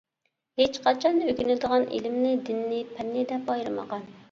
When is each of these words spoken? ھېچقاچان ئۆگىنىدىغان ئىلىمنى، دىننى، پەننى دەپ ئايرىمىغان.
ھېچقاچان 0.61 1.19
ئۆگىنىدىغان 1.33 1.85
ئىلىمنى، 1.99 2.33
دىننى، 2.49 2.83
پەننى 2.97 3.29
دەپ 3.35 3.55
ئايرىمىغان. 3.57 4.13